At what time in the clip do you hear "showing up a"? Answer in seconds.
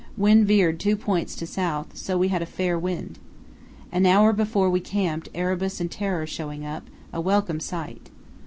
6.25-7.21